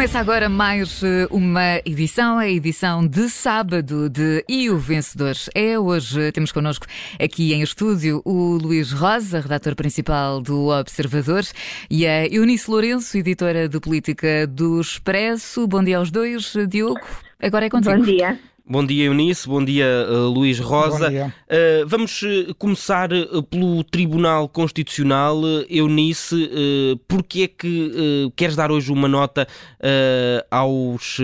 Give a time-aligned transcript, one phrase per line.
[0.00, 5.34] Começa agora mais eh, uma edição, a edição de sábado de E o Vencedor.
[5.54, 6.86] É hoje, temos connosco
[7.22, 11.44] aqui em estúdio o Luís Rosa, redator principal do Observador,
[11.90, 15.68] e a Eunice Lourenço, editora de política do Expresso.
[15.68, 17.06] Bom dia aos dois, Diogo.
[17.38, 17.98] Agora é contigo.
[17.98, 18.40] Bom dia.
[18.66, 19.48] Bom dia, Eunice.
[19.48, 21.06] Bom dia, uh, Luís Rosa.
[21.06, 21.26] Bom dia.
[21.26, 23.08] Uh, vamos uh, começar
[23.50, 25.36] pelo Tribunal Constitucional.
[25.68, 29.46] Eunice, uh, porque é que uh, queres dar hoje uma nota
[29.80, 31.18] uh, aos,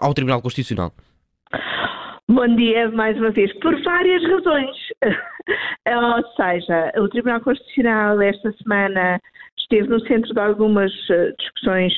[0.00, 0.92] ao Tribunal Constitucional?
[2.28, 3.52] Bom dia mais uma vez.
[3.60, 4.76] Por várias razões.
[5.86, 9.20] Ou seja, o Tribunal Constitucional esta semana
[9.58, 11.92] esteve no centro de algumas eh, discussões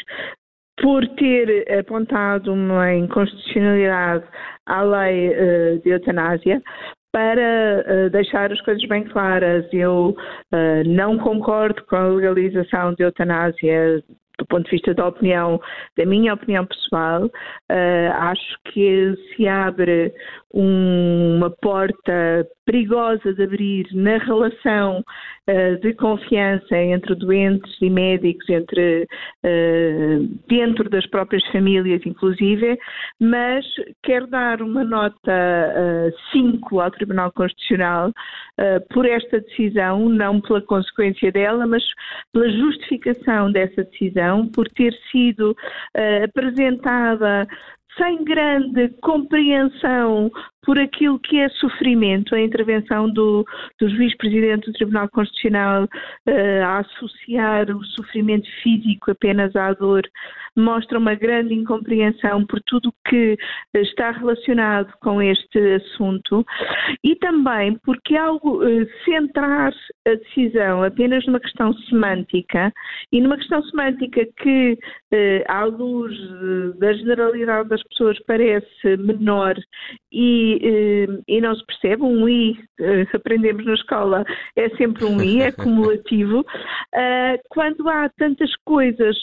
[0.80, 4.24] por ter apontado uma inconstitucionalidade
[4.66, 6.62] à lei eh, de eutanásia.
[7.12, 10.16] Para eh, deixar as coisas bem claras, eu
[10.52, 14.02] eh, não concordo com a legalização de eutanásia
[14.36, 15.60] do ponto de vista da opinião,
[15.96, 17.30] da minha opinião pessoal,
[18.18, 20.12] acho que se abre
[20.54, 25.02] um- uma porta perigosa de abrir na relação
[25.46, 29.06] eh, de confiança entre doentes e médicos, entre
[29.42, 32.78] eh, dentro das próprias famílias, inclusive,
[33.20, 33.64] mas
[34.02, 38.10] quero dar uma nota 5 ao Tribunal Constitucional
[38.58, 41.82] eh, por esta decisão, não pela consequência dela, mas
[42.32, 45.54] pela justificação dessa decisão, por ter sido
[45.94, 47.46] eh, apresentada
[47.96, 50.30] sem grande compreensão
[50.62, 53.44] por aquilo que é sofrimento, a intervenção do,
[53.78, 55.86] do juiz-presidente do Tribunal Constitucional
[56.26, 60.02] eh, a associar o sofrimento físico apenas à dor,
[60.56, 63.36] mostra uma grande incompreensão por tudo o que
[63.74, 66.44] eh, está relacionado com este assunto
[67.02, 69.72] e também porque ao eh, centrar
[70.06, 72.72] a decisão apenas numa questão semântica
[73.12, 74.78] e numa questão semântica que,
[75.12, 76.14] eh, à luz
[76.78, 79.56] da generalidade das pessoas, parece menor
[80.12, 84.24] e, eh, e não se percebe, um I, eh, aprendemos na escola,
[84.56, 86.44] é sempre um I, é cumulativo,
[87.48, 89.16] quando há tantas coisas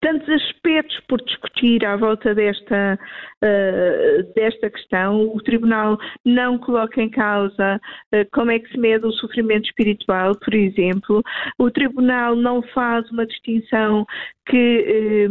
[0.00, 2.98] tantos aspectos por discutir à volta desta,
[3.42, 5.28] eh, desta questão.
[5.34, 7.80] O Tribunal não coloca em causa
[8.12, 11.22] eh, como é que se mede o sofrimento espiritual, por exemplo.
[11.58, 14.06] O Tribunal não faz uma distinção
[14.46, 15.28] que.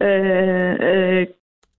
[0.00, 1.28] eh,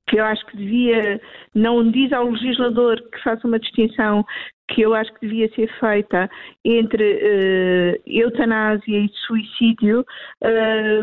[0.07, 1.19] que eu acho que devia,
[1.53, 4.23] não diz ao legislador que faça uma distinção
[4.67, 6.29] que eu acho que devia ser feita
[6.63, 10.03] entre eh, eutanásia e suicídio
[10.41, 11.01] eh,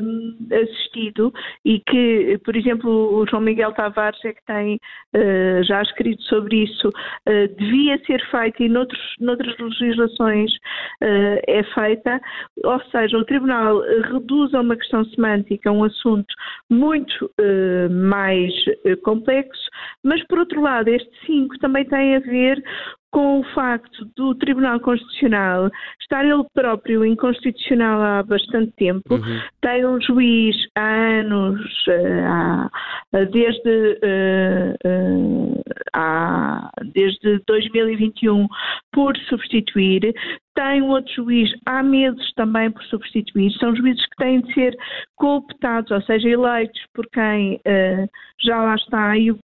[0.62, 1.32] assistido
[1.64, 4.80] e que, por exemplo, o João Miguel Tavares é que tem
[5.14, 6.90] eh, já escrito sobre isso,
[7.56, 10.50] devia ser feita e noutros, noutras legislações
[11.00, 12.20] é feita,
[12.64, 13.80] ou seja, o Tribunal
[14.10, 16.32] reduz a uma questão semântica um assunto
[16.70, 17.30] muito
[17.90, 18.52] mais
[19.02, 19.62] complexo,
[20.04, 22.62] mas por outro lado, este 5 também tem a ver
[23.12, 25.70] com o facto do Tribunal Constitucional
[26.00, 29.02] estar ele próprio inconstitucional há bastante tempo,
[29.60, 32.70] tem um juiz há anos, eh, há-
[33.30, 38.48] desde, eh, eh, há- desde 2021,
[38.92, 40.14] por substituir,
[40.54, 44.74] tem um outro juiz há meses também por substituir, são juízes que têm de ser
[45.16, 48.06] cooptados, ou seja, eleitos por quem eh,
[48.40, 49.16] já lá está.
[49.18, 49.38] E o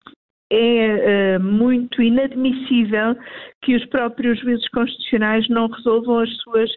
[0.50, 3.16] é eh, muito inadmissível
[3.62, 6.70] que os próprios juízes constitucionais não resolvam as suas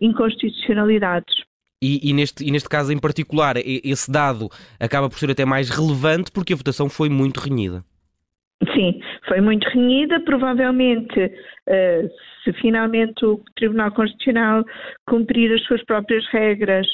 [0.00, 1.34] inconstitucionalidades.
[1.82, 4.48] E, e neste, e neste caso em particular, esse dado
[4.80, 7.84] acaba por ser até mais relevante porque a votação foi muito renhida.
[8.74, 10.18] Sim, foi muito renhida.
[10.20, 11.32] Provavelmente,
[11.68, 12.10] eh,
[12.42, 14.64] se finalmente o Tribunal Constitucional
[15.08, 16.86] cumprir as suas próprias regras,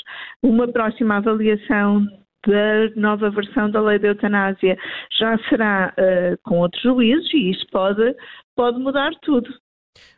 [0.43, 2.07] uma próxima avaliação
[2.47, 4.77] da nova versão da lei da eutanásia
[5.19, 8.15] já será eh, com outros juízes e isso pode,
[8.57, 9.49] pode mudar tudo.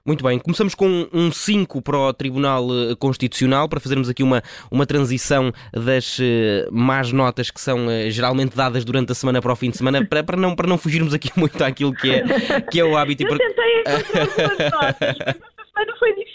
[0.06, 4.40] Muito bem, começamos com um 5 para o Tribunal eh, Constitucional, para fazermos aqui uma,
[4.70, 9.56] uma transição das eh, más notas que são geralmente dadas durante a semana para o
[9.56, 12.80] fim de semana, para, para, não, para não fugirmos aqui muito àquilo que é, que
[12.80, 13.22] é o hábito.
[13.22, 16.25] e Eu para- tentei encontrar algumas notas, mas esta semana foi difícil.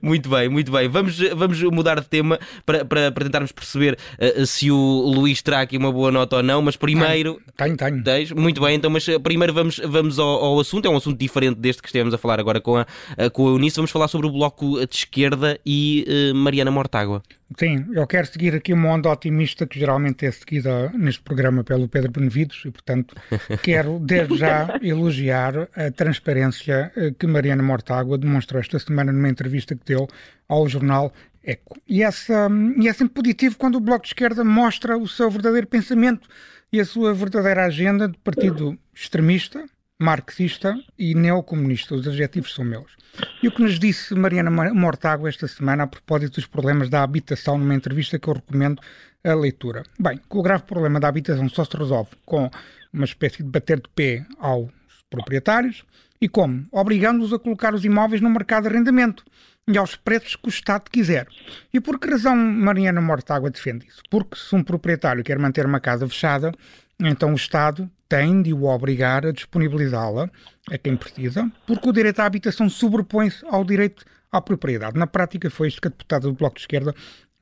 [0.00, 0.88] Muito bem, muito bem.
[0.88, 5.60] Vamos, vamos mudar de tema para, para, para tentarmos perceber eh, se o Luís terá
[5.60, 7.40] aqui uma boa nota ou não, mas primeiro.
[7.56, 8.02] Tenho, tenho.
[8.02, 8.32] Tens?
[8.32, 10.86] Muito bem, então, mas eh, primeiro vamos, vamos ao, ao assunto.
[10.86, 12.86] É um assunto diferente deste que estivemos a falar agora com a,
[13.16, 13.76] eh, com a Eunice.
[13.76, 17.22] Vamos falar sobre o Bloco de Esquerda e eh, Mariana Mortágua.
[17.58, 21.88] Sim, eu quero seguir aqui uma onda otimista que geralmente é seguida neste programa pelo
[21.88, 23.14] Pedro Benevides e, portanto,
[23.62, 29.76] quero desde já elogiar a transparência eh, que Mariana Mortágua demonstrou esta semana numa entrevista
[29.76, 30.08] que deu
[30.48, 31.12] ao jornal
[31.44, 31.80] eco.
[31.88, 35.68] E, essa, e é sempre positivo quando o Bloco de Esquerda mostra o seu verdadeiro
[35.68, 36.28] pensamento
[36.72, 39.64] e a sua verdadeira agenda de partido extremista,
[39.98, 41.94] marxista e neocomunista.
[41.94, 42.96] Os adjetivos são meus.
[43.42, 47.58] E o que nos disse Mariana Mortágua esta semana a propósito dos problemas da habitação,
[47.58, 48.80] numa entrevista que eu recomendo
[49.24, 49.82] a leitura.
[49.98, 52.50] Bem, o grave problema da habitação só se resolve com
[52.92, 54.70] uma espécie de bater de pé aos
[55.10, 55.84] proprietários
[56.20, 56.66] e como?
[56.72, 59.24] Obrigando-os a colocar os imóveis no mercado de arrendamento
[59.68, 61.26] e aos preços que o Estado quiser.
[61.72, 64.02] E por que razão Mariana Mortágua defende isso?
[64.08, 66.52] Porque se um proprietário quer manter uma casa fechada,
[67.00, 70.30] então o Estado tem de o obrigar a disponibilizá-la
[70.70, 74.98] a quem precisa, porque o direito à habitação sobrepõe-se ao direito à propriedade.
[74.98, 76.94] Na prática foi isto que a deputada do Bloco de Esquerda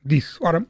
[0.03, 0.37] disse.
[0.41, 0.65] Ora,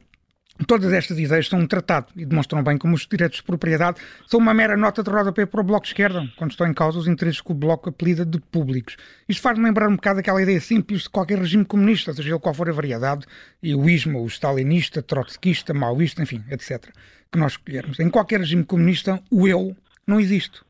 [0.64, 4.40] Todas estas ideias são um tratado e demonstram bem como os direitos de propriedade são
[4.40, 7.06] uma mera nota de rodapé para o Bloco de Esquerda, quando estão em causa os
[7.06, 8.96] interesses que o Bloco apelida de públicos.
[9.28, 12.54] Isto faz-me lembrar um bocado aquela ideia simples de qualquer regime comunista, seja ele qual
[12.54, 13.26] for a variedade,
[13.62, 16.88] e o ismo, o stalinista, trotskista, maoísta, enfim, etc.,
[17.30, 18.00] que nós escolhermos.
[18.00, 19.76] Em qualquer regime comunista, o eu
[20.06, 20.60] não existe.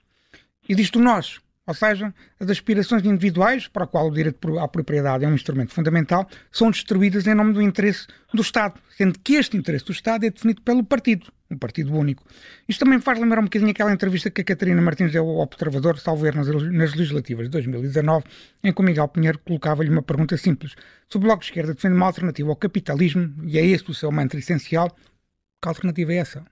[0.68, 1.40] Existe o nós.
[1.66, 5.74] Ou seja, as aspirações individuais, para a qual o direito à propriedade é um instrumento
[5.74, 10.24] fundamental, são destruídas em nome do interesse do Estado, sendo que este interesse do Estado
[10.24, 12.24] é definido pelo partido, um partido único.
[12.68, 15.38] Isto também me faz lembrar um bocadinho aquela entrevista que a Catarina Martins deu ao
[15.38, 18.24] Observador, salvo erro, nas legislativas de 2019,
[18.62, 20.76] em que o Miguel Pinheiro colocava-lhe uma pergunta simples.
[21.08, 24.12] Se o Bloco de Esquerda defende uma alternativa ao capitalismo, e é esse o seu
[24.12, 24.96] mantra essencial,
[25.60, 26.44] que alternativa é essa?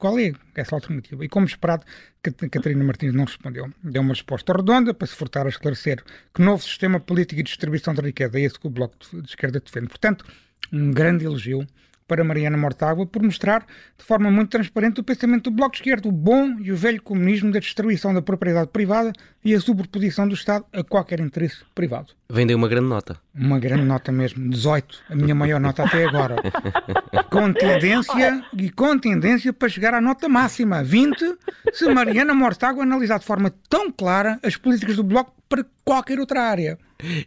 [0.00, 1.24] qual é essa alternativa?
[1.24, 1.84] E como esperado,
[2.22, 3.70] Catarina Martins não respondeu.
[3.84, 6.02] Deu uma resposta redonda para se furtar a esclarecer
[6.34, 9.60] que novo sistema político e distribuição de riqueza é esse que o Bloco de Esquerda
[9.60, 9.88] defende.
[9.88, 10.24] Portanto,
[10.72, 11.66] um grande elogio
[12.10, 13.64] para Mariana Mortágua por mostrar
[13.96, 17.00] de forma muito transparente o pensamento do Bloco de Esquerda, o bom e o velho
[17.00, 19.12] comunismo da destruição da propriedade privada
[19.44, 22.08] e a sobreposição do Estado a qualquer interesse privado.
[22.28, 23.16] Vendeu uma grande nota.
[23.32, 26.34] Uma grande nota mesmo, 18, a minha maior nota até agora.
[27.30, 31.38] com tendência e com tendência para chegar à nota máxima, 20,
[31.72, 36.42] se Mariana Mortágua analisar de forma tão clara as políticas do Bloco para qualquer outra
[36.42, 36.76] área.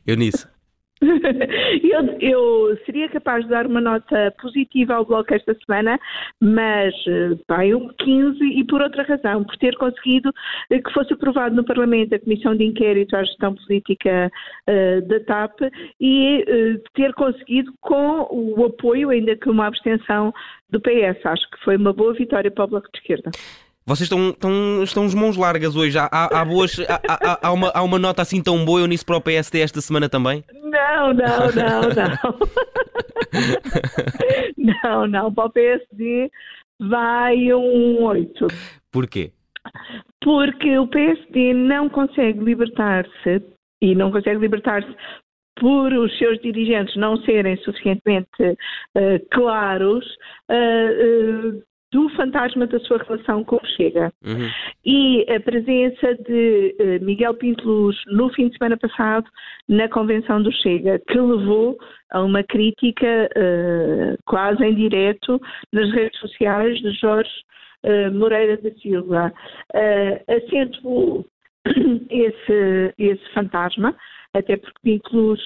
[0.06, 0.53] Eu nisso.
[1.84, 6.00] eu, eu, seria capaz de dar uma nota positiva ao Bloco esta semana,
[6.40, 6.94] mas
[7.48, 10.32] vai um 15 e por outra razão, por ter conseguido
[10.70, 14.32] eh, que fosse aprovado no Parlamento a Comissão de Inquérito à Gestão Política
[14.70, 15.60] uh, da TAP
[16.00, 20.34] e uh, ter conseguido com o apoio, ainda que uma abstenção,
[20.70, 21.26] do PS.
[21.26, 23.32] Acho que foi uma boa vitória para o Bloco de Esquerda.
[23.86, 25.98] Vocês estão, estão, estão de mãos largas hoje.
[25.98, 29.18] Há, há, boas, há, há, uma, há uma nota assim tão boa eu nisso para
[29.18, 30.44] o PSD esta semana também?
[30.94, 32.38] Não, não, não, não.
[34.84, 35.34] não, não.
[35.34, 36.30] Para o PSD
[36.80, 38.48] vai um 8.
[38.92, 39.32] Porquê?
[40.22, 43.42] Porque o PSD não consegue libertar-se
[43.82, 44.96] e não consegue libertar-se
[45.60, 50.06] por os seus dirigentes não serem suficientemente uh, claros,
[50.52, 51.64] uh, uh,
[51.94, 54.12] do fantasma da sua relação com o Chega.
[54.26, 54.50] Uhum.
[54.84, 59.30] E a presença de uh, Miguel Pinto Luz no fim de semana passado
[59.70, 61.78] na convenção do Chega, que levou
[62.12, 65.40] a uma crítica uh, quase em direto
[65.72, 67.30] nas redes sociais de Jorge
[67.86, 69.32] uh, Moreira da Silva,
[70.28, 71.26] acentuou
[72.10, 73.96] esse, esse fantasma,
[74.34, 75.42] até porque Pinto Luz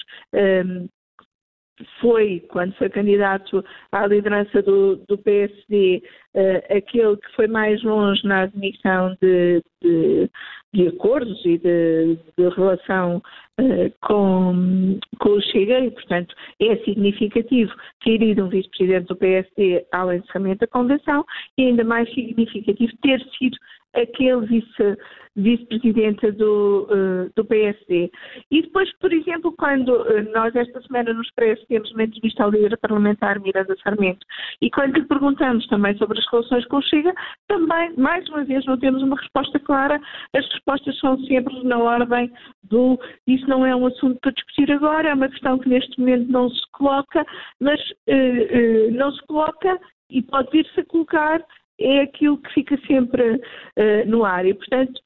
[2.01, 6.01] foi, quando foi candidato à liderança do, do PSD,
[6.34, 10.29] uh, eh, aquele que foi mais longe na admissão de, de,
[10.74, 13.22] de acordos e de, de relação
[13.60, 17.72] uh, com, com o Chega e, portanto, é significativo
[18.03, 21.24] ter ido um vice-presidente do PSD ao encerramento da convenção
[21.57, 23.57] e ainda mais significativo ter sido
[24.01, 24.98] aquele vice,
[25.36, 28.12] vice-presidente do, uh, do PSD.
[28.51, 32.50] E depois, por exemplo, quando uh, nós esta semana nos Expresso temos uma entrevista ao
[32.50, 34.25] líder parlamentar Miranda Sarmento
[34.62, 37.13] e quando lhe perguntamos também sobre as relações com o Chega,
[37.48, 40.01] também, mais uma vez, não temos uma resposta clara.
[40.34, 42.32] As respostas são sempre na ordem
[42.63, 46.32] do isso não é um assunto para discutir agora, é uma questão que neste momento
[46.32, 47.25] não se coloca,
[47.60, 51.44] mas uh, não se coloca e pode vir-se a colocar
[51.79, 54.46] é aquilo que fica sempre uh, no ar.
[54.46, 55.00] E, portanto,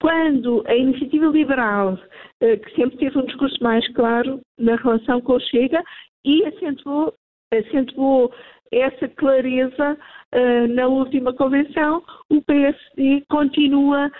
[0.00, 5.34] quando a iniciativa liberal, uh, que sempre teve um discurso mais claro na relação com
[5.34, 5.82] o Chega,
[6.24, 7.14] e acentuou,
[7.52, 8.32] acentuou
[8.72, 9.98] essa clareza
[10.34, 14.10] uh, na última convenção, o PSD continua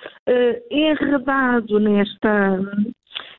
[0.71, 2.61] enredado nesta,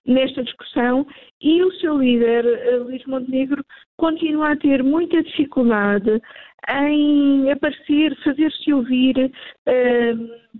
[0.05, 1.05] nesta discussão
[1.41, 2.43] e o seu líder,
[2.83, 3.63] Luís Montenegro,
[3.97, 6.21] continua a ter muita dificuldade
[6.69, 9.31] em aparecer, fazer-se ouvir,
[9.67, 10.53] uh,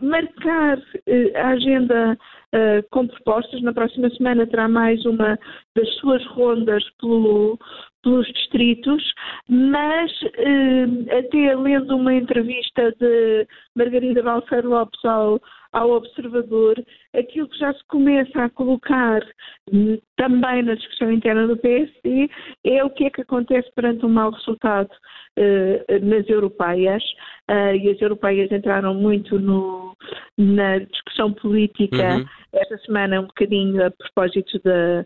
[0.00, 0.78] marcar
[1.34, 2.16] a agenda
[2.90, 3.60] com propostas.
[3.62, 5.38] Na próxima semana terá mais uma
[5.74, 7.58] das suas rondas pelo,
[8.02, 9.02] pelos distritos,
[9.48, 10.10] mas
[11.18, 15.40] até lendo uma entrevista de Margarida Balcer Lopes ao
[15.72, 16.82] ao observador
[17.14, 19.20] aquilo que já se começa a colocar
[19.72, 22.30] hum, também na discussão interna do PSD
[22.64, 24.90] é o que é que acontece perante um mau resultado
[25.38, 27.02] uh, nas europeias
[27.50, 29.96] uh, e as europeias entraram muito no,
[30.36, 32.24] na discussão política uhum.
[32.52, 35.04] esta semana um bocadinho a propósito da,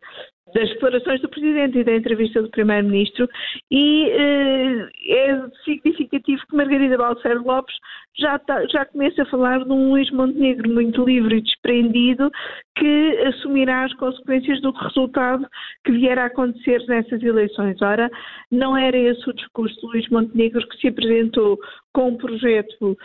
[0.55, 3.29] das declarações do Presidente e da entrevista do Primeiro-Ministro
[3.71, 7.75] e eh, é significativo que Margarida Balcer Lopes
[8.19, 12.31] já, tá, já começa a falar de um Luís Montenegro muito livre e desprendido
[12.77, 15.47] que assumirá as consequências do resultado
[15.85, 17.81] que vier a acontecer nessas eleições.
[17.81, 18.11] Ora,
[18.51, 21.59] não era esse o discurso de Luís Montenegro que se apresentou
[21.93, 22.99] com um projeto uh,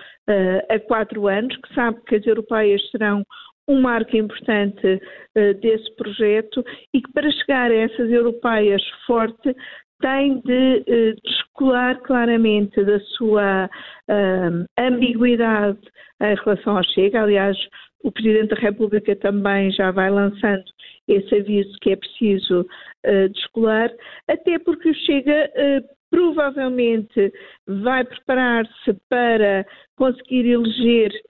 [0.69, 3.23] há quatro anos, que sabe que as europeias serão
[3.67, 9.55] um marco importante uh, desse projeto e que para chegar a essas europeias forte
[9.99, 15.79] tem de uh, descolar claramente da sua uh, ambiguidade
[16.21, 17.23] em relação ao Chega.
[17.23, 17.57] Aliás,
[18.03, 20.63] o Presidente da República também já vai lançando
[21.07, 23.91] esse aviso que é preciso uh, descolar,
[24.27, 25.51] até porque o Chega
[26.09, 27.33] provavelmente
[27.67, 29.65] vai preparar-se para
[29.97, 31.21] conseguir eleger eh,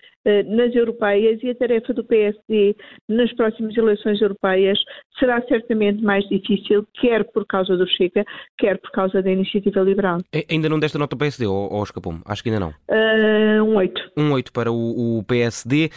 [0.48, 2.76] nas europeias e a tarefa do PSD
[3.08, 4.78] nas próximas eleições europeias
[5.20, 8.26] será certamente mais difícil, quer por causa do Chega,
[8.58, 10.20] quer por causa da iniciativa liberal.
[10.34, 12.22] E, ainda não desta nota ao PSD, ou, ou escapou-me?
[12.26, 12.74] Acho que ainda não.
[12.90, 14.12] Uh, um 8.
[14.18, 15.90] Um 8 para o, o PSD.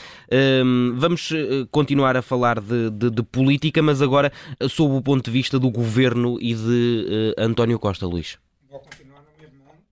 [0.65, 4.33] Um, vamos eh, continuar a falar de, de, de, política, mas agora
[4.69, 8.39] sob o ponto de vista do governo e de uh, António Costa, Luís.
[8.69, 9.83] Vou continuar na mesma onda,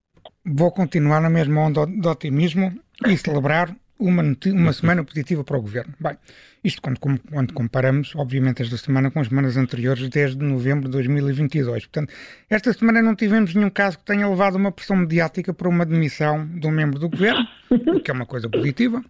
[0.45, 2.73] Vou continuar na mesma onda de otimismo
[3.07, 5.93] e celebrar uma, uma semana positiva para o governo.
[5.99, 6.17] Bem,
[6.63, 11.87] isto quando, quando comparamos, obviamente, esta semana com as semanas anteriores, desde novembro de 2022.
[11.87, 12.13] Portanto,
[12.49, 16.47] esta semana não tivemos nenhum caso que tenha levado uma pressão mediática para uma demissão
[16.47, 19.05] de um membro do governo, o que é uma coisa positiva.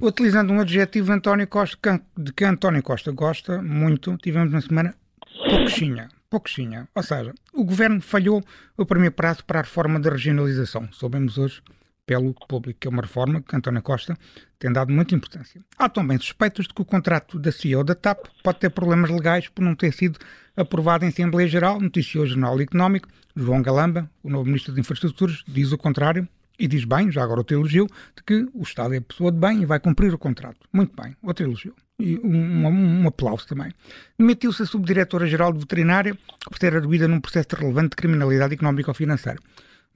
[0.00, 4.94] Utilizando um adjetivo de, António Costa, de que António Costa gosta muito, tivemos uma semana
[5.48, 6.08] pouquinha.
[6.28, 6.88] Pouquinha.
[6.94, 8.42] Ou seja, o governo falhou
[8.76, 10.88] o primeiro prazo para a reforma da regionalização.
[10.92, 11.62] Soubemos hoje
[12.06, 14.16] pelo público, que é uma reforma que António Costa
[14.58, 15.60] tem dado muita importância.
[15.76, 19.48] Há também suspeitas de que o contrato da CEO da TAP pode ter problemas legais
[19.48, 20.18] por não ter sido
[20.56, 23.08] aprovado em Assembleia Geral, noticiou o Jornal Económico.
[23.34, 26.26] João Galamba, o novo Ministro de Infraestruturas, diz o contrário
[26.58, 27.86] e diz bem, já agora outro elogio,
[28.16, 30.66] de que o Estado é pessoa de bem e vai cumprir o contrato.
[30.72, 31.74] Muito bem, outro elogio.
[31.98, 33.72] E um, um, um aplauso também.
[34.18, 38.94] Demitiu-se a Subdiretora-Geral de Veterinária por ter arguída num processo relevante de criminalidade económica ou
[38.94, 39.38] financeira.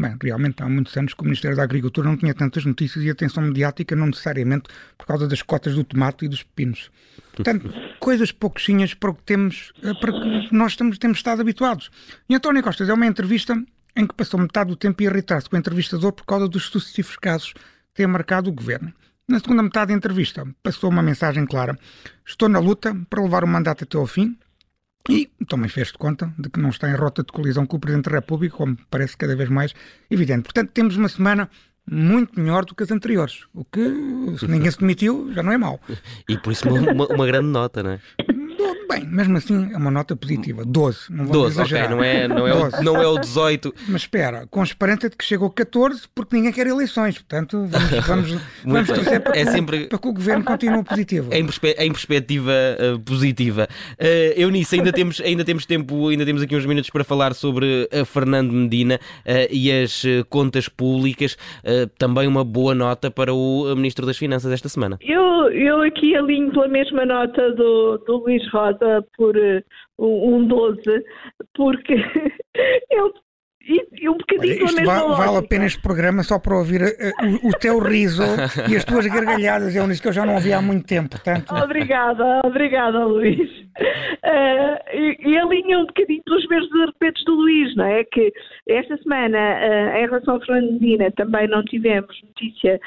[0.00, 3.11] Bem, realmente há muitos anos que o Ministério da Agricultura não tinha tantas notícias e
[3.11, 6.90] atenção mediática, não necessariamente por causa das cotas do tomate e dos pepinos.
[7.35, 11.90] Portanto, coisas pouquinhas para o que temos, eh, para que nós temos estado habituados.
[12.26, 13.62] E António Costa é uma entrevista
[13.95, 17.16] em que passou metade do tempo a irritar-se com o entrevistador por causa dos sucessivos
[17.16, 18.95] casos que têm marcado o governo.
[19.28, 21.78] Na segunda metade da entrevista, passou uma mensagem clara:
[22.26, 24.35] Estou na luta para levar o mandato até ao fim,
[25.09, 27.80] e também fez de conta de que não está em rota de colisão com o
[27.80, 29.75] Presidente da República, como parece cada vez mais
[30.11, 30.42] evidente.
[30.42, 31.49] Portanto, temos uma semana
[31.90, 33.47] muito melhor do que as anteriores.
[33.54, 33.80] O que,
[34.38, 35.80] se ninguém se demitiu, já não é mau.
[36.28, 38.00] E por isso uma, uma grande nota, não é?
[38.90, 40.64] Bem, mesmo assim é uma nota positiva.
[40.66, 40.99] 12.
[41.11, 41.85] Não 12, exagerar.
[41.85, 43.73] ok, não é, não, é o, não é o 18.
[43.88, 47.16] Mas espera, com esperança de que chegou 14, porque ninguém quer eleições.
[47.16, 49.87] Portanto, vamos, vamos, vamos torcer para, é que, sempre...
[49.87, 51.30] para que o governo continue positivo.
[51.40, 53.68] Em, perspe em perspectiva uh, positiva.
[53.92, 57.88] Uh, Eunice, ainda temos, ainda temos tempo, ainda temos aqui uns minutos para falar sobre
[57.92, 61.35] a Fernando Medina uh, e as contas públicas.
[61.62, 64.99] Uh, também uma boa nota para o Ministro das Finanças esta semana.
[65.00, 68.79] Eu, eu aqui alinho pela mesma nota do, do Luís Rosa
[69.16, 69.62] por uh,
[69.99, 70.82] um 12,
[71.54, 71.94] porque
[72.90, 73.12] ele
[73.62, 77.50] e, um bocadinho Olha, vale, vale a pena este programa só para ouvir uh, o,
[77.50, 78.22] o, teu riso
[78.70, 79.76] e as tuas gargalhadas.
[79.76, 81.10] É um que eu já não ouvi há muito tempo.
[81.10, 81.54] Portanto...
[81.54, 83.50] Obrigada, obrigada, Luís.
[83.60, 88.04] Uh, e, e alinha um bocadinho pelos mesmos repetos do Luís, não é?
[88.04, 88.32] Que
[88.68, 92.80] esta semana, uh, em relação à Fernandina, também não tivemos notícia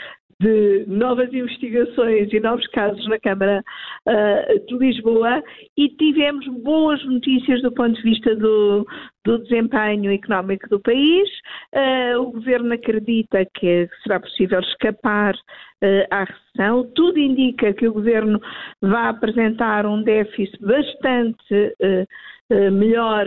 [0.44, 3.64] de novas investigações e novos casos na Câmara
[4.06, 5.42] uh, de Lisboa
[5.78, 8.86] e tivemos boas notícias do ponto de vista do,
[9.24, 11.30] do desempenho económico do país.
[11.74, 16.92] Uh, o Governo acredita que será possível escapar uh, à recessão.
[16.94, 18.40] Tudo indica que o Governo
[18.82, 21.74] vai apresentar um déficit bastante
[22.72, 23.26] melhor,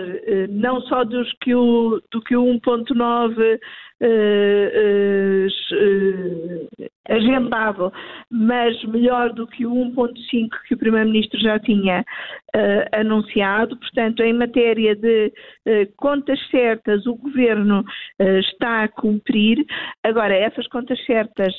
[0.50, 3.58] não só dos que o, do que o 1.9
[4.02, 6.66] uh, uh,
[7.08, 7.92] agendado,
[8.30, 12.04] mas melhor do que o 1.5 que o Primeiro-Ministro já tinha
[12.92, 13.76] anunciado.
[13.76, 15.32] Portanto, em matéria de
[15.96, 17.84] contas certas, o Governo
[18.40, 19.64] está a cumprir.
[20.02, 21.54] Agora, essas contas certas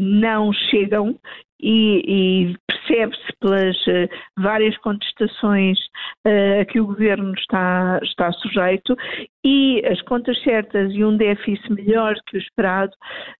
[0.00, 1.18] não chegam
[1.60, 4.08] e, e percebe-se pelas uh,
[4.38, 5.78] várias contestações
[6.26, 8.96] uh, a que o governo está, está sujeito
[9.44, 12.92] e as contas certas e um déficit melhor que o esperado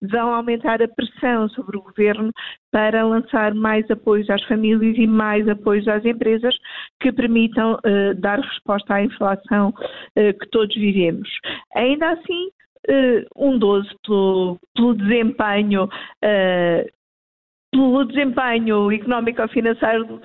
[0.03, 2.31] vão aumentar a pressão sobre o governo
[2.71, 6.55] para lançar mais apoios às famílias e mais apoios às empresas
[7.01, 9.73] que permitam uh, dar resposta à inflação
[10.15, 11.29] que todos vivemos.
[11.75, 12.49] Ainda assim,
[13.37, 15.89] um 12 pelo, pelo desempenho
[17.75, 20.21] pelo desempenho económico-financeiro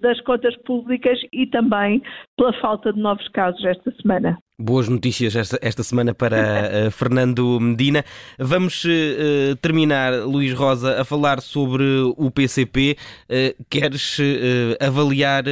[0.00, 2.02] das contas públicas e também
[2.36, 4.36] pela falta de novos casos esta semana.
[4.62, 8.04] Boas notícias esta, esta semana para uh, Fernando Medina.
[8.38, 11.82] Vamos uh, terminar, Luís Rosa, a falar sobre
[12.14, 12.94] o PCP.
[13.24, 14.18] Uh, queres
[14.78, 15.44] avaliar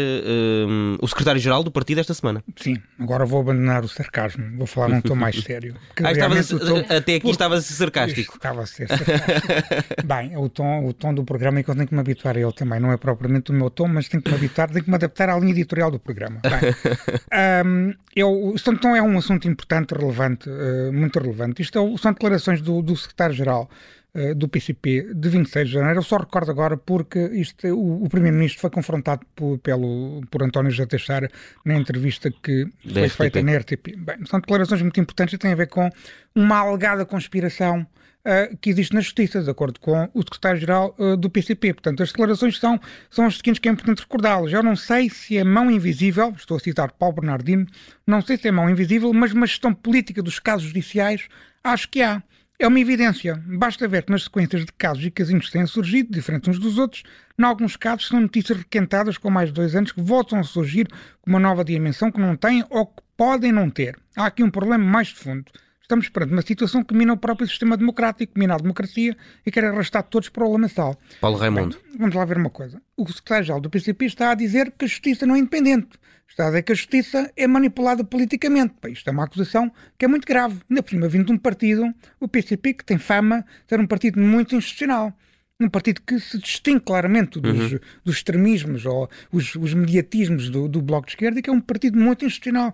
[1.00, 2.44] o secretário-geral do partido esta semana?
[2.56, 5.74] Sim, agora vou abandonar o sarcasmo, vou falar num tom mais sério.
[6.02, 6.94] Ah, tom...
[6.94, 8.36] Até aqui estava a ser sarcástico.
[8.36, 10.06] Estava a ser sarcástico.
[10.06, 12.40] Bem, o tom, o tom do programa é que eu tenho que me habituar a
[12.40, 12.78] ele também.
[12.78, 15.30] Não é propriamente o meu tom, mas tenho que me habituar, tenho que me adaptar
[15.30, 16.40] à linha editorial do programa.
[16.42, 21.62] Bem, um, eu, o tom é um assunto importante, relevante, uh, muito relevante.
[21.62, 23.68] Isto é, são declarações do, do secretário-geral
[24.14, 25.98] uh, do PCP de 26 de janeiro.
[25.98, 30.70] Eu só recordo agora porque isto, o, o primeiro-ministro foi confrontado por, pelo, por António
[30.70, 31.30] José Teixeira
[31.64, 33.16] na entrevista que foi RTP.
[33.16, 33.96] feita na RTP.
[33.96, 35.90] Bem, são declarações muito importantes e têm a ver com
[36.34, 37.86] uma alegada conspiração
[38.28, 41.72] uh, que existe na Justiça, de acordo com o secretário-geral uh, do PCP.
[41.72, 42.78] Portanto, as declarações são,
[43.10, 44.52] são as seguintes que é importante recordá-las.
[44.52, 47.66] Eu não sei se é mão invisível, estou a citar Paulo Bernardino,
[48.06, 51.28] não sei se é mão invisível, mas uma gestão política dos casos judiciais,
[51.64, 52.22] acho que há.
[52.60, 53.40] É uma evidência.
[53.46, 57.04] Basta ver que nas sequências de casos e casinhos têm surgido, diferentes uns dos outros,
[57.38, 60.88] em alguns casos são notícias requentadas com mais de dois anos que voltam a surgir
[61.22, 63.96] com uma nova dimensão que não têm ou que podem não ter.
[64.16, 65.44] Há aqui um problema mais de fundo.
[65.88, 69.64] Estamos perante uma situação que mina o próprio sistema democrático, mina a democracia e quer
[69.64, 70.94] arrastar todos para o lamaçal.
[71.18, 71.80] Paulo Raimundo.
[71.82, 72.78] Bem, vamos lá ver uma coisa.
[72.94, 75.98] O secretário-geral do PCP está a dizer que a justiça não é independente.
[76.28, 78.74] Está a dizer que a justiça é manipulada politicamente.
[78.82, 80.60] Bem, isto é uma acusação que é muito grave.
[80.68, 83.86] Ainda por cima, vindo de um partido, o PCP, que tem fama de ser um
[83.86, 85.16] partido muito institucional
[85.60, 87.78] um partido que se distingue claramente dos, uhum.
[88.04, 91.60] dos extremismos ou os, os mediatismos do, do Bloco de Esquerda e que é um
[91.60, 92.72] partido muito institucional.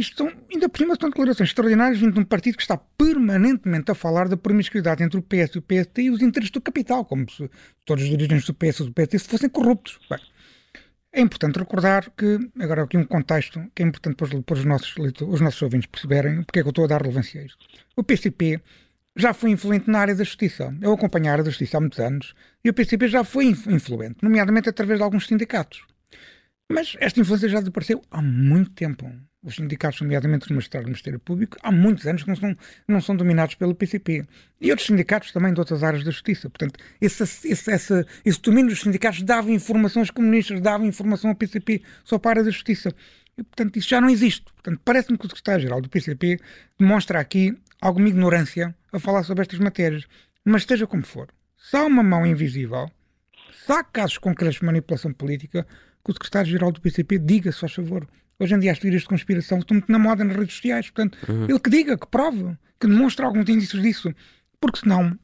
[0.00, 3.90] Isto são, ainda por cima, são declarações extraordinárias vindo de um partido que está permanentemente
[3.90, 7.04] a falar da promiscuidade entre o PS e o PST e os interesses do capital,
[7.04, 7.50] como se
[7.84, 9.98] todos os dirigentes do PS e do PST fossem corruptos.
[10.08, 10.18] Bem,
[11.12, 14.64] é importante recordar que, agora aqui um contexto que é importante para os, para os
[14.64, 17.66] nossos, os nossos ouvintes perceberem porque é que eu estou a dar relevância a isto.
[17.94, 18.58] O PCP
[19.14, 20.74] já foi influente na área da justiça.
[20.80, 22.34] Eu acompanho a área da justiça há muitos anos
[22.64, 25.84] e o PCP já foi influente, nomeadamente através de alguns sindicatos.
[26.72, 31.18] Mas esta influência já desapareceu há muito tempo os sindicatos, nomeadamente os magistrados do Ministério
[31.18, 34.26] Público, há muitos anos que não são, não são dominados pelo PCP.
[34.60, 36.50] E outros sindicatos também de outras áreas da justiça.
[36.50, 41.36] Portanto, esse, esse, esse, esse domínio dos sindicatos dava informação aos comunistas, dava informação ao
[41.36, 42.92] PCP só para a área da justiça.
[43.38, 44.44] E, portanto, isso já não existe.
[44.52, 46.38] Portanto, parece-me que o secretário-geral do PCP
[46.78, 50.06] demonstra aqui alguma ignorância a falar sobre estas matérias.
[50.44, 52.90] Mas esteja como for, se há uma mão invisível,
[53.64, 55.66] se há casos concretos de manipulação política,
[56.04, 58.06] que o secretário-geral do PCP diga, se faz favor,
[58.40, 61.18] Hoje em dia as teorias de conspiração estão muito na moda nas redes sociais, portanto,
[61.28, 61.44] uhum.
[61.44, 64.14] ele que diga, que prove, que demonstre alguns indícios disso,
[64.58, 65.16] porque senão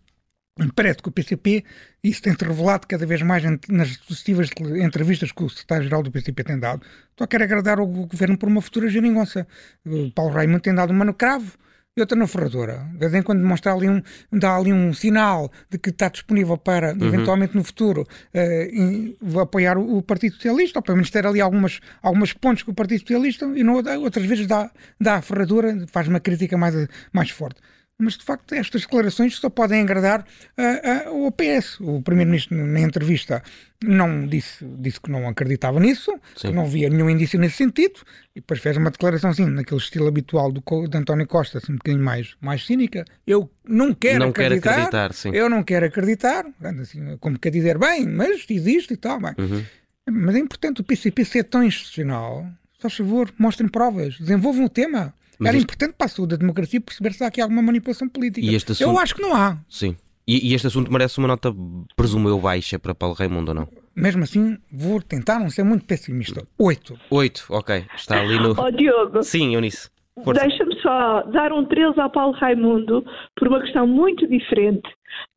[0.75, 1.65] parece que o PCP,
[2.03, 4.51] isso tem-se revelado cada vez mais nas sucessivas
[4.83, 6.85] entrevistas que o secretário-geral do PCP tem dado,
[7.19, 9.47] só quer agradar o governo por uma futura geringonça.
[9.85, 11.59] O Paulo Raimundo tem dado um mano cravo,
[11.97, 12.87] e outra na ferradura.
[12.93, 16.59] De vez em quando mostra ali um, dá ali um sinal de que está disponível
[16.59, 17.07] para, uhum.
[17.07, 21.81] eventualmente no futuro, uh, apoiar o, o, Partido Socialista, ou pelo menos ter ali algumas,
[22.03, 26.07] algumas pontos com o Partido Socialista, e no, outras vezes dá, dá a ferradura, faz
[26.07, 26.75] uma crítica mais,
[27.13, 27.61] mais forte
[27.99, 31.81] mas de facto estas declarações só podem agradar uh, uh, ao PS.
[31.81, 33.43] O Primeiro-Ministro, na entrevista,
[33.83, 36.49] não disse, disse que não acreditava nisso, Sim.
[36.49, 38.01] que não via nenhum indício nesse sentido,
[38.35, 41.77] e depois fez uma declaração assim, naquele estilo habitual do, de António Costa, assim, um
[41.77, 43.05] bocadinho mais, mais cínica.
[43.27, 44.71] Eu não quero não acreditar.
[44.71, 45.31] Quero acreditar sim.
[45.33, 46.47] Eu não quero acreditar,
[46.81, 49.19] assim, como quer dizer, bem, mas existe e tal.
[49.21, 49.35] Bem.
[49.39, 49.65] Uhum.
[50.11, 52.47] Mas é importante o PCP ser tão institucional.
[52.79, 55.15] Só favor, mostrem provas, desenvolvam o tema.
[55.39, 55.65] Mas Era isto...
[55.65, 58.47] importante para a saúde da democracia perceber se há aqui alguma manipulação política.
[58.57, 58.83] Assunto...
[58.83, 59.59] Eu acho que não há.
[59.69, 59.97] Sim.
[60.27, 61.55] E, e, este assunto merece uma nota,
[61.95, 63.69] presumo eu, baixa para Paulo Raimundo ou não?
[63.95, 66.45] Mesmo assim, vou tentar não ser muito pessimista.
[66.59, 66.99] Oito.
[67.11, 67.87] Oito, ok.
[67.95, 68.51] Está ali no.
[68.51, 69.23] Oh, Diogo.
[69.23, 69.89] Sim, Eunice.
[70.17, 73.05] Deixa-me só dar um 13 ao Paulo Raimundo
[73.37, 74.89] por uma questão muito diferente,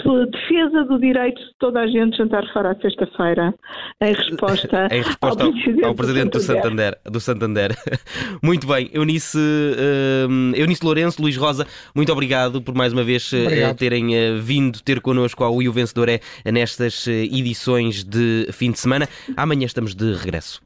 [0.02, 3.54] pela defesa do direito de toda a gente jantar fora à sexta-feira,
[4.02, 6.98] em resposta, em resposta ao, presidente, ao presidente do Santander.
[7.06, 7.76] Do Santander.
[8.42, 13.76] Muito bem, Eunice, uh, Eunice Lourenço, Luís Rosa, muito obrigado por mais uma vez uh,
[13.76, 16.20] terem uh, vindo ter connosco ao E o Vencedor é
[16.52, 19.08] nestas edições de fim de semana.
[19.36, 20.62] Amanhã estamos de regresso.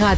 [0.00, 0.16] Radio.